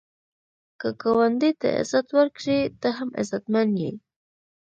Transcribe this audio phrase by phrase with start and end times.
[0.79, 3.91] که ګاونډي ته عزت ورکړې، ته هم عزتمن یې